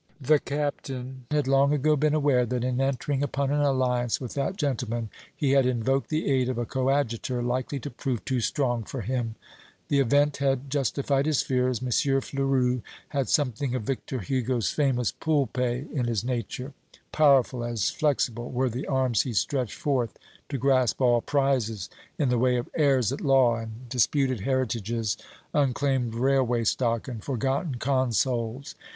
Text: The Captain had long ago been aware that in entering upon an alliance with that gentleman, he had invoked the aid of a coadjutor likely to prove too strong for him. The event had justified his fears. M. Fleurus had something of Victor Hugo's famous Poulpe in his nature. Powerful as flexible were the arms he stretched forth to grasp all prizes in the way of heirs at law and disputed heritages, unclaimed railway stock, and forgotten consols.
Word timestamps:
The 0.19 0.39
Captain 0.39 1.27
had 1.29 1.47
long 1.47 1.71
ago 1.73 1.95
been 1.95 2.15
aware 2.15 2.43
that 2.47 2.63
in 2.63 2.81
entering 2.81 3.21
upon 3.21 3.51
an 3.51 3.61
alliance 3.61 4.19
with 4.19 4.33
that 4.33 4.55
gentleman, 4.57 5.11
he 5.35 5.51
had 5.51 5.67
invoked 5.67 6.09
the 6.09 6.25
aid 6.27 6.49
of 6.49 6.57
a 6.57 6.65
coadjutor 6.65 7.43
likely 7.43 7.79
to 7.81 7.91
prove 7.91 8.25
too 8.25 8.39
strong 8.41 8.81
for 8.83 9.01
him. 9.01 9.35
The 9.89 9.99
event 9.99 10.37
had 10.37 10.71
justified 10.71 11.27
his 11.27 11.43
fears. 11.43 11.83
M. 11.83 11.89
Fleurus 11.91 12.81
had 13.09 13.29
something 13.29 13.75
of 13.75 13.83
Victor 13.83 14.21
Hugo's 14.21 14.71
famous 14.71 15.11
Poulpe 15.11 15.59
in 15.91 16.05
his 16.05 16.23
nature. 16.23 16.73
Powerful 17.11 17.63
as 17.63 17.91
flexible 17.91 18.49
were 18.49 18.69
the 18.71 18.87
arms 18.87 19.21
he 19.21 19.33
stretched 19.33 19.75
forth 19.75 20.17
to 20.49 20.57
grasp 20.57 20.99
all 20.99 21.21
prizes 21.21 21.91
in 22.17 22.29
the 22.29 22.39
way 22.39 22.57
of 22.57 22.67
heirs 22.75 23.11
at 23.11 23.21
law 23.21 23.57
and 23.57 23.87
disputed 23.87 24.39
heritages, 24.39 25.15
unclaimed 25.53 26.15
railway 26.15 26.63
stock, 26.63 27.07
and 27.07 27.23
forgotten 27.23 27.75
consols. 27.75 28.73